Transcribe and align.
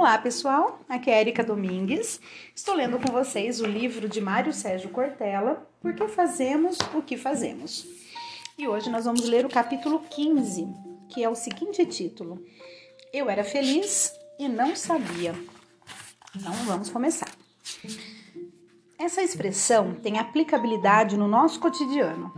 Olá, 0.00 0.16
pessoal. 0.16 0.80
Aqui 0.88 1.10
é 1.10 1.20
Erika 1.20 1.44
Domingues. 1.44 2.22
Estou 2.56 2.74
lendo 2.74 2.98
com 2.98 3.12
vocês 3.12 3.60
o 3.60 3.66
livro 3.66 4.08
de 4.08 4.18
Mário 4.18 4.50
Sérgio 4.50 4.88
Cortella, 4.88 5.68
Por 5.78 5.94
que 5.94 6.08
fazemos 6.08 6.78
o 6.94 7.02
que 7.02 7.18
fazemos? 7.18 7.86
E 8.56 8.66
hoje 8.66 8.88
nós 8.88 9.04
vamos 9.04 9.26
ler 9.26 9.44
o 9.44 9.50
capítulo 9.50 10.00
15, 10.08 10.66
que 11.10 11.22
é 11.22 11.28
o 11.28 11.34
seguinte 11.34 11.84
título: 11.84 12.42
Eu 13.12 13.28
era 13.28 13.44
feliz 13.44 14.14
e 14.38 14.48
não 14.48 14.74
sabia. 14.74 15.34
Então 16.34 16.52
vamos 16.64 16.88
começar. 16.88 17.30
Essa 18.98 19.20
expressão 19.20 19.94
tem 19.96 20.18
aplicabilidade 20.18 21.14
no 21.14 21.28
nosso 21.28 21.60
cotidiano. 21.60 22.32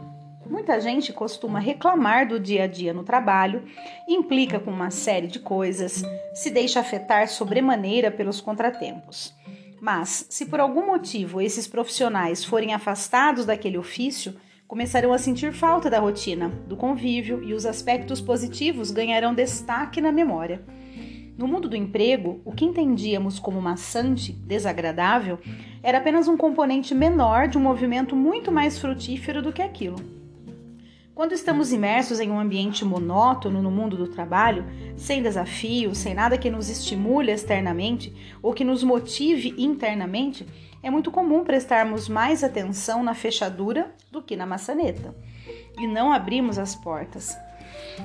Muita 0.53 0.79
gente 0.79 1.15
costuma 1.15 1.59
reclamar 1.59 2.29
do 2.29 2.39
dia 2.39 2.65
a 2.65 2.67
dia 2.67 2.93
no 2.93 3.03
trabalho, 3.03 3.65
implica 4.07 4.61
com 4.61 4.71
uma 4.71 4.91
série 4.91 5.27
de 5.27 5.39
coisas, 5.39 6.05
se 6.35 6.51
deixa 6.51 6.79
afetar 6.79 7.27
sobremaneira 7.27 8.11
pelos 8.11 8.39
contratempos. 8.39 9.35
Mas, 9.81 10.27
se 10.29 10.45
por 10.45 10.61
algum 10.61 10.85
motivo 10.85 11.41
esses 11.41 11.67
profissionais 11.67 12.45
forem 12.45 12.75
afastados 12.75 13.47
daquele 13.47 13.79
ofício, 13.79 14.37
começarão 14.69 15.15
a 15.15 15.19
sentir 15.19 15.55
falta 15.55 15.89
da 15.89 15.99
rotina, 15.99 16.51
do 16.69 16.77
convívio 16.77 17.43
e 17.43 17.55
os 17.55 17.65
aspectos 17.65 18.21
positivos 18.21 18.91
ganharão 18.91 19.35
destaque 19.35 20.03
na 20.03 20.13
memória. 20.13 20.63
No 21.35 21.49
mundo 21.49 21.67
do 21.67 21.77
emprego, 21.77 22.43
o 22.45 22.53
que 22.53 22.67
entendíamos 22.67 23.39
como 23.39 23.59
maçante, 23.63 24.33
desagradável, 24.33 25.39
era 25.83 25.97
apenas 25.97 26.29
um 26.29 26.37
componente 26.37 26.95
menor 26.95 27.49
de 27.49 27.57
um 27.57 27.63
movimento 27.63 28.15
muito 28.15 28.53
mais 28.53 28.79
frutífero 28.79 29.41
do 29.41 29.51
que 29.51 29.63
aquilo. 29.63 30.22
Quando 31.15 31.33
estamos 31.33 31.73
imersos 31.73 32.21
em 32.21 32.31
um 32.31 32.41
ambiente 32.41 32.87
monótono 32.87 33.61
no 33.61 33.71
mundo 33.71 33.99
do 33.99 34.09
trabalho, 34.09 34.65
sem 34.97 35.23
desafios, 35.23 35.99
sem 35.99 36.15
nada 36.15 36.39
que 36.39 36.51
nos 36.51 36.71
estimule 36.71 37.31
externamente 37.31 38.15
ou 38.43 38.55
que 38.55 38.65
nos 38.65 38.83
motive 38.83 39.55
internamente, 39.59 40.47
é 40.83 40.91
muito 40.91 41.11
comum 41.11 41.45
prestarmos 41.45 42.09
mais 42.09 42.43
atenção 42.43 43.03
na 43.03 43.15
fechadura 43.15 43.95
do 44.11 44.23
que 44.23 44.35
na 44.37 44.47
maçaneta 44.47 45.15
e 45.79 45.87
não 45.87 46.11
abrimos 46.11 46.59
as 46.59 46.75
portas. 46.75 47.37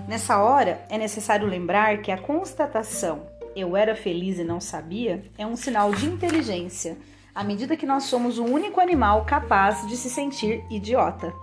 Nessa 0.05 0.39
hora, 0.39 0.85
é 0.89 0.97
necessário 0.97 1.47
lembrar 1.47 2.01
que 2.01 2.11
a 2.11 2.17
constatação 2.17 3.25
eu 3.55 3.75
era 3.75 3.95
feliz 3.95 4.37
e 4.37 4.43
não 4.43 4.59
sabia 4.59 5.23
é 5.37 5.47
um 5.47 5.55
sinal 5.55 5.93
de 5.93 6.05
inteligência, 6.05 6.97
à 7.33 7.41
medida 7.41 7.77
que 7.77 7.85
nós 7.85 8.03
somos 8.03 8.37
o 8.37 8.43
único 8.43 8.81
animal 8.81 9.23
capaz 9.23 9.87
de 9.87 9.95
se 9.95 10.09
sentir 10.09 10.61
idiota. 10.69 11.33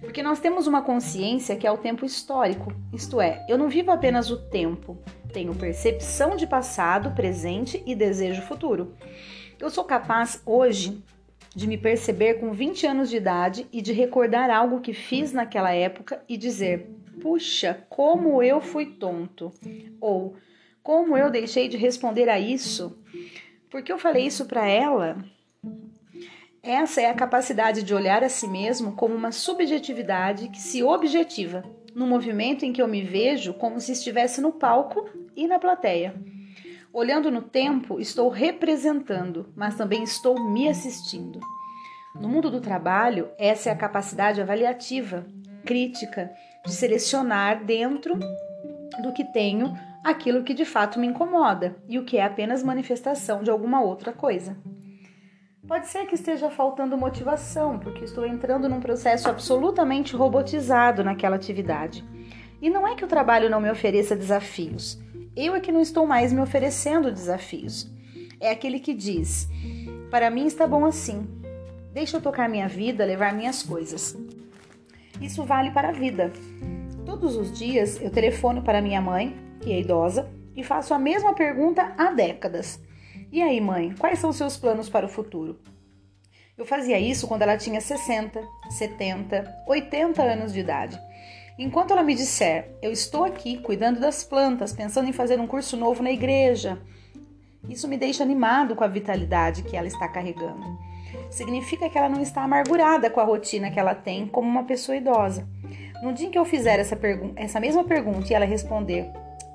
Porque 0.00 0.22
nós 0.22 0.40
temos 0.40 0.66
uma 0.66 0.82
consciência 0.82 1.56
que 1.56 1.66
é 1.66 1.70
o 1.70 1.78
tempo 1.78 2.04
histórico, 2.04 2.72
isto 2.92 3.20
é, 3.20 3.44
eu 3.48 3.58
não 3.58 3.68
vivo 3.68 3.90
apenas 3.90 4.30
o 4.30 4.36
tempo, 4.36 4.98
tenho 5.32 5.54
percepção 5.54 6.36
de 6.36 6.46
passado, 6.46 7.14
presente 7.14 7.82
e 7.84 7.94
desejo 7.94 8.42
futuro. 8.42 8.94
Eu 9.58 9.68
sou 9.70 9.84
capaz 9.84 10.40
hoje 10.46 11.02
de 11.54 11.66
me 11.66 11.76
perceber 11.76 12.34
com 12.34 12.52
20 12.52 12.86
anos 12.86 13.10
de 13.10 13.16
idade 13.16 13.66
e 13.72 13.82
de 13.82 13.92
recordar 13.92 14.50
algo 14.50 14.80
que 14.80 14.92
fiz 14.92 15.32
naquela 15.32 15.72
época 15.72 16.22
e 16.28 16.36
dizer: 16.36 16.88
puxa, 17.20 17.84
como 17.88 18.42
eu 18.42 18.60
fui 18.60 18.86
tonto, 18.86 19.52
ou 20.00 20.36
como 20.82 21.16
eu 21.16 21.30
deixei 21.30 21.68
de 21.68 21.76
responder 21.76 22.28
a 22.28 22.38
isso, 22.38 22.96
porque 23.68 23.92
eu 23.92 23.98
falei 23.98 24.26
isso 24.26 24.46
para 24.46 24.66
ela. 24.66 25.18
Essa 26.62 27.00
é 27.00 27.10
a 27.10 27.14
capacidade 27.14 27.82
de 27.82 27.94
olhar 27.94 28.24
a 28.24 28.28
si 28.28 28.48
mesmo 28.48 28.92
como 28.92 29.14
uma 29.14 29.30
subjetividade 29.30 30.48
que 30.48 30.60
se 30.60 30.82
objetiva, 30.82 31.62
no 31.94 32.06
movimento 32.06 32.64
em 32.64 32.72
que 32.72 32.82
eu 32.82 32.88
me 32.88 33.02
vejo 33.02 33.54
como 33.54 33.80
se 33.80 33.92
estivesse 33.92 34.40
no 34.40 34.52
palco 34.52 35.08
e 35.36 35.46
na 35.46 35.58
plateia. 35.58 36.14
Olhando 36.92 37.30
no 37.30 37.42
tempo, 37.42 38.00
estou 38.00 38.28
representando, 38.28 39.52
mas 39.54 39.76
também 39.76 40.02
estou 40.02 40.50
me 40.50 40.68
assistindo. 40.68 41.38
No 42.14 42.28
mundo 42.28 42.50
do 42.50 42.60
trabalho, 42.60 43.28
essa 43.38 43.68
é 43.68 43.72
a 43.72 43.76
capacidade 43.76 44.40
avaliativa, 44.40 45.24
crítica, 45.64 46.32
de 46.64 46.72
selecionar 46.72 47.64
dentro 47.64 48.18
do 49.02 49.12
que 49.12 49.24
tenho 49.24 49.74
aquilo 50.02 50.42
que 50.42 50.54
de 50.54 50.64
fato 50.64 50.98
me 50.98 51.06
incomoda 51.06 51.76
e 51.88 51.98
o 51.98 52.04
que 52.04 52.16
é 52.16 52.24
apenas 52.24 52.62
manifestação 52.62 53.42
de 53.42 53.50
alguma 53.50 53.80
outra 53.80 54.12
coisa. 54.12 54.56
Pode 55.68 55.86
ser 55.86 56.06
que 56.06 56.14
esteja 56.14 56.50
faltando 56.50 56.96
motivação, 56.96 57.78
porque 57.78 58.02
estou 58.02 58.24
entrando 58.24 58.70
num 58.70 58.80
processo 58.80 59.28
absolutamente 59.28 60.16
robotizado 60.16 61.04
naquela 61.04 61.36
atividade. 61.36 62.02
E 62.60 62.70
não 62.70 62.88
é 62.88 62.94
que 62.94 63.04
o 63.04 63.08
trabalho 63.08 63.50
não 63.50 63.60
me 63.60 63.70
ofereça 63.70 64.16
desafios, 64.16 64.98
eu 65.36 65.54
é 65.54 65.60
que 65.60 65.70
não 65.70 65.82
estou 65.82 66.06
mais 66.06 66.32
me 66.32 66.40
oferecendo 66.40 67.12
desafios. 67.12 67.86
É 68.40 68.50
aquele 68.50 68.80
que 68.80 68.94
diz: 68.94 69.46
Para 70.10 70.30
mim 70.30 70.46
está 70.46 70.66
bom 70.66 70.86
assim, 70.86 71.28
deixa 71.92 72.16
eu 72.16 72.22
tocar 72.22 72.48
minha 72.48 72.66
vida, 72.66 73.04
levar 73.04 73.34
minhas 73.34 73.62
coisas. 73.62 74.16
Isso 75.20 75.44
vale 75.44 75.70
para 75.70 75.90
a 75.90 75.92
vida. 75.92 76.32
Todos 77.04 77.36
os 77.36 77.52
dias 77.52 78.00
eu 78.00 78.10
telefono 78.10 78.62
para 78.62 78.80
minha 78.80 79.02
mãe, 79.02 79.36
que 79.60 79.70
é 79.70 79.80
idosa, 79.80 80.30
e 80.56 80.64
faço 80.64 80.94
a 80.94 80.98
mesma 80.98 81.34
pergunta 81.34 81.92
há 81.98 82.10
décadas. 82.10 82.80
E 83.30 83.42
aí, 83.42 83.60
mãe, 83.60 83.94
quais 83.98 84.18
são 84.18 84.32
seus 84.32 84.56
planos 84.56 84.88
para 84.88 85.04
o 85.04 85.08
futuro? 85.08 85.60
Eu 86.56 86.64
fazia 86.64 86.98
isso 86.98 87.28
quando 87.28 87.42
ela 87.42 87.58
tinha 87.58 87.78
60, 87.78 88.42
70, 88.70 89.64
80 89.66 90.22
anos 90.22 90.52
de 90.52 90.60
idade. 90.60 90.98
Enquanto 91.58 91.90
ela 91.90 92.02
me 92.02 92.14
disser, 92.14 92.74
eu 92.80 92.90
estou 92.90 93.24
aqui 93.24 93.58
cuidando 93.58 94.00
das 94.00 94.24
plantas, 94.24 94.72
pensando 94.72 95.10
em 95.10 95.12
fazer 95.12 95.38
um 95.38 95.46
curso 95.46 95.76
novo 95.76 96.02
na 96.02 96.10
igreja, 96.10 96.80
isso 97.68 97.86
me 97.86 97.98
deixa 97.98 98.22
animado 98.22 98.74
com 98.74 98.82
a 98.82 98.88
vitalidade 98.88 99.62
que 99.62 99.76
ela 99.76 99.86
está 99.86 100.08
carregando. 100.08 100.64
Significa 101.30 101.90
que 101.90 101.98
ela 101.98 102.08
não 102.08 102.22
está 102.22 102.42
amargurada 102.42 103.10
com 103.10 103.20
a 103.20 103.24
rotina 103.24 103.70
que 103.70 103.78
ela 103.78 103.94
tem 103.94 104.26
como 104.26 104.48
uma 104.48 104.64
pessoa 104.64 104.96
idosa. 104.96 105.46
No 106.02 106.14
dia 106.14 106.28
em 106.28 106.30
que 106.30 106.38
eu 106.38 106.46
fizer 106.46 106.80
essa, 106.80 106.98
essa 107.36 107.60
mesma 107.60 107.84
pergunta 107.84 108.32
e 108.32 108.34
ela 108.34 108.46
responder: 108.46 109.06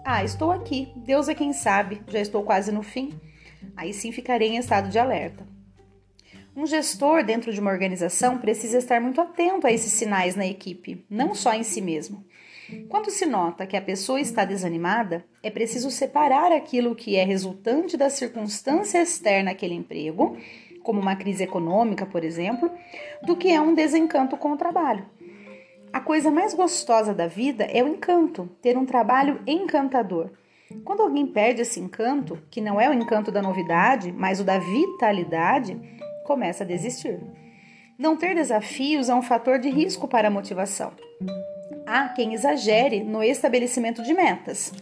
Ah, 0.05 0.23
estou 0.23 0.51
aqui, 0.51 0.93
Deus 0.95 1.27
é 1.27 1.33
quem 1.33 1.53
sabe, 1.53 2.03
já 2.07 2.19
estou 2.19 2.43
quase 2.43 2.71
no 2.71 2.83
fim 2.83 3.19
Aí 3.75 3.93
sim 3.93 4.11
ficarei 4.11 4.49
em 4.49 4.57
estado 4.57 4.89
de 4.89 4.99
alerta. 4.99 5.45
Um 6.55 6.67
gestor 6.67 7.23
dentro 7.23 7.51
de 7.51 7.59
uma 7.59 7.71
organização 7.71 8.37
precisa 8.37 8.77
estar 8.77 9.01
muito 9.01 9.19
atento 9.19 9.65
a 9.65 9.71
esses 9.71 9.91
sinais 9.91 10.35
na 10.35 10.45
equipe, 10.45 11.03
não 11.09 11.33
só 11.33 11.53
em 11.53 11.63
si 11.63 11.81
mesmo. 11.81 12.23
Quando 12.89 13.09
se 13.09 13.25
nota 13.25 13.65
que 13.65 13.75
a 13.75 13.81
pessoa 13.81 14.21
está 14.21 14.45
desanimada, 14.45 15.25
é 15.41 15.49
preciso 15.49 15.89
separar 15.89 16.51
aquilo 16.51 16.95
que 16.95 17.15
é 17.15 17.23
resultante 17.23 17.97
da 17.97 18.09
circunstância 18.09 19.01
externa 19.01 19.51
àquele 19.51 19.73
emprego, 19.73 20.37
como 20.83 20.99
uma 20.99 21.15
crise 21.15 21.43
econômica, 21.43 22.05
por 22.05 22.23
exemplo, 22.23 22.71
do 23.23 23.35
que 23.35 23.49
é 23.49 23.59
um 23.59 23.73
desencanto 23.73 24.37
com 24.37 24.51
o 24.51 24.57
trabalho. 24.57 25.05
A 25.91 25.99
coisa 25.99 26.31
mais 26.31 26.53
gostosa 26.53 27.13
da 27.13 27.27
vida 27.27 27.63
é 27.65 27.83
o 27.83 27.87
encanto, 27.87 28.49
ter 28.61 28.77
um 28.77 28.85
trabalho 28.85 29.41
encantador. 29.45 30.31
Quando 30.83 31.01
alguém 31.01 31.25
perde 31.25 31.61
esse 31.61 31.79
encanto, 31.79 32.39
que 32.49 32.61
não 32.61 32.79
é 32.79 32.89
o 32.89 32.93
encanto 32.93 33.31
da 33.31 33.41
novidade, 33.41 34.11
mas 34.11 34.39
o 34.39 34.43
da 34.43 34.57
vitalidade, 34.57 35.79
começa 36.23 36.63
a 36.63 36.67
desistir. 36.67 37.19
Não 37.97 38.17
ter 38.17 38.33
desafios 38.33 39.09
é 39.09 39.15
um 39.15 39.21
fator 39.21 39.59
de 39.59 39.69
risco 39.69 40.07
para 40.07 40.27
a 40.27 40.31
motivação. 40.31 40.91
Há 41.85 42.09
quem 42.09 42.33
exagere 42.33 43.03
no 43.03 43.21
estabelecimento 43.23 44.01
de 44.01 44.13
metas. 44.13 44.73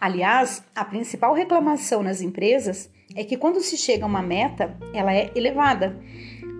Aliás, 0.00 0.62
a 0.74 0.84
principal 0.84 1.34
reclamação 1.34 2.02
nas 2.02 2.20
empresas 2.20 2.90
é 3.14 3.24
que 3.24 3.36
quando 3.36 3.60
se 3.60 3.76
chega 3.76 4.04
a 4.04 4.08
uma 4.08 4.22
meta, 4.22 4.76
ela 4.92 5.14
é 5.14 5.30
elevada. 5.34 5.96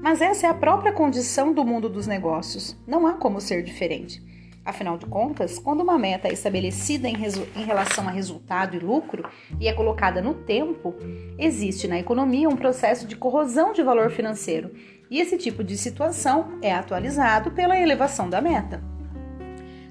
Mas 0.03 0.21
essa 0.21 0.47
é 0.47 0.51
a 0.51 0.55
própria 0.55 0.93
condição 0.93 1.53
do 1.53 1.65
mundo 1.65 1.89
dos 1.89 2.07
negócios. 2.07 2.77
Não 2.87 3.07
há 3.07 3.15
como 3.15 3.41
ser 3.41 3.63
diferente. 3.63 4.23
Afinal 4.65 4.97
de 4.97 5.06
contas, 5.06 5.59
quando 5.59 5.81
uma 5.81 5.99
meta 5.99 6.28
é 6.28 6.33
estabelecida 6.33 7.09
em, 7.09 7.16
em, 7.16 7.65
relação 7.65 8.07
a 8.07 8.13
resultado 8.13 8.77
e 8.77 8.78
lucro 8.78 9.28
e 9.59 9.66
é 9.66 9.72
colocada 9.72 10.22
no 10.22 10.34
tempo, 10.34 10.95
existe 11.36 11.89
na 11.89 11.98
economia 11.98 12.48
um 12.48 12.57
processo 12.57 13.04
de 13.04 13.16
corrosão 13.16 13.72
de 13.72 13.83
valor 13.83 14.10
financeiro 14.10 14.72
e 15.10 15.21
esse 15.21 15.36
tipo 15.36 15.65
de 15.65 15.77
situação 15.77 16.59
é 16.63 16.72
atualizado 16.72 17.51
pela 17.51 17.78
elevação 17.78 18.31
da 18.31 18.41
meta. 18.41 18.81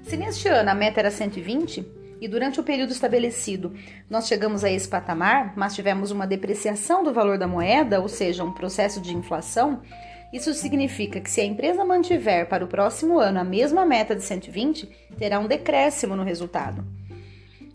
Se 0.02 0.16
neste 0.16 0.48
ano 0.48 0.70
a 0.70 0.74
meta 0.74 1.00
era 1.00 1.10
120 1.10 1.86
e 2.18 2.26
durante 2.26 2.58
o 2.58 2.64
período 2.64 2.92
estabelecido 2.92 3.74
nós 4.08 4.26
chegamos 4.26 4.64
a 4.64 4.70
esse 4.70 4.88
patamar, 4.88 5.52
mas 5.54 5.74
tivemos 5.74 6.10
uma 6.10 6.26
depreciação 6.26 7.04
do 7.04 7.12
valor 7.12 7.36
da 7.36 7.46
moeda, 7.46 8.00
ou 8.00 8.08
seja, 8.08 8.42
um 8.42 8.52
processo 8.52 9.02
de 9.02 9.14
inflação, 9.14 9.82
isso 10.32 10.54
significa 10.54 11.20
que 11.20 11.30
se 11.30 11.42
a 11.42 11.44
empresa 11.44 11.84
mantiver 11.84 12.48
para 12.48 12.64
o 12.64 12.68
próximo 12.68 13.18
ano 13.18 13.38
a 13.38 13.44
mesma 13.44 13.84
meta 13.84 14.16
de 14.16 14.22
120, 14.22 14.88
terá 15.18 15.38
um 15.38 15.46
decréscimo 15.46 16.16
no 16.16 16.22
resultado. 16.22 16.82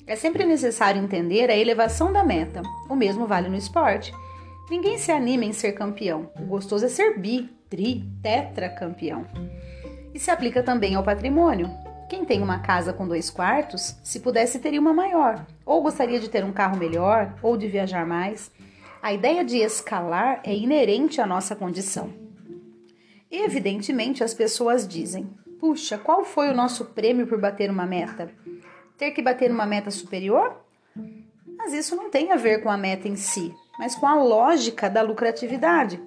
É 0.08 0.16
sempre 0.16 0.46
necessário 0.46 1.04
entender 1.04 1.52
a 1.52 1.56
elevação 1.56 2.12
da 2.12 2.24
meta. 2.24 2.64
O 2.90 2.96
mesmo 2.96 3.28
vale 3.28 3.48
no 3.50 3.58
esporte. 3.58 4.12
Ninguém 4.70 4.98
se 4.98 5.12
anima 5.12 5.46
em 5.46 5.54
ser 5.54 5.74
campeão. 5.74 6.32
O 6.40 6.46
gostoso 6.46 6.86
é 6.86 6.90
ser 6.90 7.20
bi, 7.20 7.48
tri, 7.70 8.04
tetra 8.24 8.70
campeão. 8.70 9.26
E 10.14 10.20
se 10.20 10.32
aplica 10.32 10.64
também 10.64 10.96
ao 10.96 11.04
patrimônio. 11.04 11.70
Quem 12.10 12.26
tem 12.26 12.42
uma 12.42 12.60
casa 12.60 12.94
com 12.94 13.08
dois 13.08 13.30
quartos, 13.30 13.98
se 14.02 14.22
pudesse, 14.22 14.60
teria 14.60 14.80
uma 14.80 14.94
maior, 14.94 15.46
ou 15.66 15.84
gostaria 15.84 16.22
de 16.22 16.30
ter 16.30 16.44
um 16.44 16.54
carro 16.54 16.78
melhor, 16.78 17.36
ou 17.44 17.58
de 17.58 17.68
viajar 17.68 18.06
mais. 18.06 18.50
A 19.02 19.14
ideia 19.14 19.44
de 19.44 19.58
escalar 19.58 20.40
é 20.44 20.56
inerente 20.56 21.20
à 21.20 21.28
nossa 21.28 21.54
condição. 21.54 22.27
Evidentemente, 23.32 24.24
as 24.24 24.34
pessoas 24.34 24.88
dizem: 24.88 25.30
puxa, 25.60 25.98
qual 25.98 26.24
foi 26.24 26.50
o 26.50 26.56
nosso 26.56 26.86
prêmio 26.86 27.28
por 27.28 27.40
bater 27.40 27.70
uma 27.70 27.86
meta? 27.86 28.32
Ter 28.98 29.12
que 29.12 29.22
bater 29.22 29.52
uma 29.52 29.66
meta 29.66 29.92
superior? 29.92 30.64
Mas 31.58 31.74
isso 31.74 31.96
não 31.96 32.10
tem 32.10 32.32
a 32.32 32.36
ver 32.36 32.62
com 32.62 32.70
a 32.70 32.78
meta 32.78 33.08
em 33.08 33.16
si, 33.16 33.54
mas 33.78 33.96
com 33.96 34.08
a 34.08 34.16
lógica 34.16 34.90
da 34.90 35.02
lucratividade. 35.02 36.02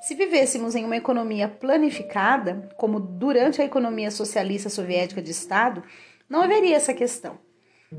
Se 0.00 0.14
vivêssemos 0.14 0.74
em 0.74 0.84
uma 0.84 0.96
economia 0.96 1.46
planificada, 1.46 2.68
como 2.76 2.98
durante 2.98 3.62
a 3.62 3.64
economia 3.64 4.10
socialista 4.10 4.68
soviética 4.68 5.22
de 5.22 5.30
Estado, 5.30 5.82
não 6.28 6.42
haveria 6.42 6.76
essa 6.76 6.94
questão. 6.94 7.38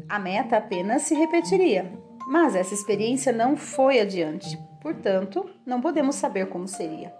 A 0.09 0.19
meta 0.19 0.57
apenas 0.57 1.03
se 1.03 1.13
repetiria, 1.13 1.93
mas 2.27 2.55
essa 2.55 2.73
experiência 2.73 3.31
não 3.31 3.55
foi 3.55 3.99
adiante, 3.99 4.57
portanto, 4.81 5.49
não 5.65 5.79
podemos 5.79 6.15
saber 6.15 6.47
como 6.47 6.67
seria. 6.67 7.13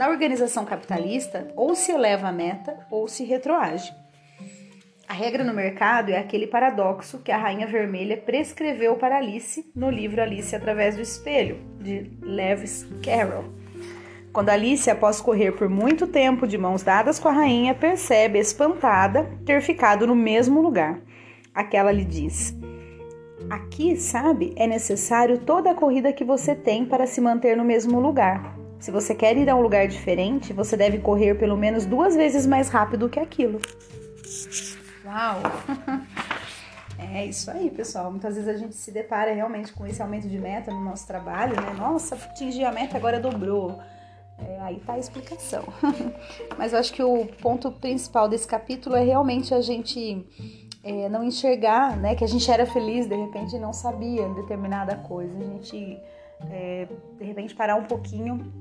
Na 0.00 0.08
organização 0.08 0.64
capitalista, 0.64 1.52
ou 1.54 1.74
se 1.74 1.92
eleva 1.92 2.28
a 2.28 2.32
meta 2.32 2.74
ou 2.90 3.06
se 3.06 3.22
retroage. 3.22 3.92
A 5.06 5.12
regra 5.12 5.44
no 5.44 5.52
mercado 5.52 6.08
é 6.08 6.16
aquele 6.16 6.46
paradoxo 6.46 7.18
que 7.18 7.30
a 7.30 7.36
Rainha 7.36 7.66
Vermelha 7.66 8.16
prescreveu 8.16 8.96
para 8.96 9.18
Alice 9.18 9.70
no 9.76 9.90
livro 9.90 10.22
Alice 10.22 10.56
através 10.56 10.96
do 10.96 11.02
espelho, 11.02 11.58
de 11.78 12.10
Lewis 12.22 12.88
Carroll. 13.04 13.52
Quando 14.32 14.48
Alice, 14.48 14.88
após 14.88 15.20
correr 15.20 15.52
por 15.52 15.68
muito 15.68 16.06
tempo 16.06 16.46
de 16.46 16.56
mãos 16.56 16.82
dadas 16.82 17.18
com 17.18 17.28
a 17.28 17.32
rainha, 17.32 17.74
percebe, 17.74 18.38
espantada, 18.38 19.30
ter 19.44 19.60
ficado 19.60 20.06
no 20.06 20.16
mesmo 20.16 20.62
lugar. 20.62 20.98
Aquela 21.54 21.92
lhe 21.92 22.06
diz: 22.06 22.56
Aqui, 23.50 23.96
sabe, 23.96 24.54
é 24.56 24.66
necessário 24.66 25.40
toda 25.40 25.72
a 25.72 25.74
corrida 25.74 26.10
que 26.10 26.24
você 26.24 26.54
tem 26.54 26.86
para 26.86 27.06
se 27.06 27.20
manter 27.20 27.54
no 27.54 27.66
mesmo 27.66 28.00
lugar. 28.00 28.59
Se 28.80 28.90
você 28.90 29.14
quer 29.14 29.36
ir 29.36 29.48
a 29.50 29.54
um 29.54 29.60
lugar 29.60 29.86
diferente, 29.86 30.54
você 30.54 30.74
deve 30.74 30.98
correr 30.98 31.34
pelo 31.34 31.56
menos 31.56 31.84
duas 31.84 32.16
vezes 32.16 32.46
mais 32.46 32.70
rápido 32.70 33.10
que 33.10 33.20
aquilo. 33.20 33.60
Uau! 35.04 35.40
É 37.12 37.24
isso 37.24 37.50
aí, 37.50 37.70
pessoal. 37.70 38.10
Muitas 38.10 38.34
vezes 38.34 38.48
a 38.48 38.56
gente 38.58 38.74
se 38.74 38.92
depara 38.92 39.32
realmente 39.32 39.72
com 39.72 39.86
esse 39.86 40.02
aumento 40.02 40.28
de 40.28 40.38
meta 40.38 40.70
no 40.70 40.84
nosso 40.84 41.06
trabalho, 41.06 41.56
né? 41.56 41.72
Nossa, 41.76 42.14
atingi 42.14 42.62
a 42.62 42.70
meta, 42.70 42.96
agora 42.96 43.18
dobrou. 43.18 43.80
É, 44.38 44.60
aí 44.60 44.80
tá 44.80 44.92
a 44.92 44.98
explicação. 44.98 45.64
Mas 46.58 46.74
eu 46.74 46.78
acho 46.78 46.92
que 46.92 47.02
o 47.02 47.26
ponto 47.40 47.72
principal 47.72 48.28
desse 48.28 48.46
capítulo 48.46 48.96
é 48.96 49.02
realmente 49.02 49.54
a 49.54 49.62
gente 49.62 50.26
é, 50.84 51.08
não 51.08 51.24
enxergar, 51.24 51.96
né, 51.96 52.14
que 52.14 52.22
a 52.22 52.28
gente 52.28 52.50
era 52.50 52.66
feliz 52.66 53.06
de 53.06 53.16
repente 53.16 53.58
não 53.58 53.72
sabia 53.72 54.28
determinada 54.28 54.94
coisa. 54.96 55.34
A 55.36 55.42
gente 55.42 55.98
é, 56.50 56.86
de 57.18 57.24
repente 57.24 57.54
parar 57.54 57.76
um 57.76 57.84
pouquinho 57.84 58.52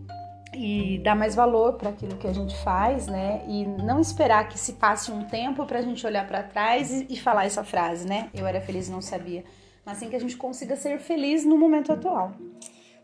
e 0.53 0.99
dar 1.03 1.15
mais 1.15 1.35
valor 1.35 1.73
para 1.73 1.89
aquilo 1.89 2.17
que 2.17 2.27
a 2.27 2.33
gente 2.33 2.55
faz, 2.57 3.07
né? 3.07 3.43
E 3.47 3.65
não 3.65 3.99
esperar 3.99 4.47
que 4.47 4.57
se 4.57 4.73
passe 4.73 5.11
um 5.11 5.23
tempo 5.25 5.65
para 5.65 5.79
a 5.79 5.81
gente 5.81 6.05
olhar 6.05 6.27
para 6.27 6.43
trás 6.43 6.91
e, 6.91 7.07
e, 7.09 7.19
falar 7.19 7.45
essa 7.45 7.63
frase, 7.63 8.07
né? 8.07 8.29
Eu 8.33 8.47
era 8.47 8.59
feliz 8.59 8.87
e 8.87 8.91
não 8.91 9.01
sabia. 9.01 9.43
Mas 9.85 9.97
sim 9.97 10.09
que 10.09 10.15
a 10.15 10.19
gente 10.19 10.35
consiga 10.37 10.75
ser 10.75 10.99
feliz 10.99 11.45
no 11.45 11.57
momento 11.57 11.91
atual. 11.91 12.33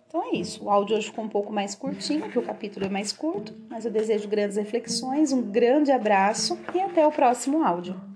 Então 0.07 0.23
é 0.23 0.37
isso. 0.37 0.63
O 0.63 0.69
áudio 0.69 0.97
hoje 0.97 1.07
ficou 1.07 1.25
um 1.25 1.29
pouco 1.29 1.51
mais 1.51 1.75
curtinho, 1.75 2.21
porque 2.21 2.39
o 2.39 2.43
capítulo 2.43 2.85
é 2.85 2.89
mais 2.89 3.11
curto, 3.11 3.53
mas 3.69 3.85
eu 3.85 3.91
desejo 3.91 4.27
grandes 4.27 4.57
reflexões, 4.57 5.31
um 5.31 5.41
grande 5.41 5.91
abraço 5.91 6.57
e 6.73 6.79
até 6.79 7.05
o 7.05 7.11
próximo 7.11 7.63
áudio. 7.63 8.14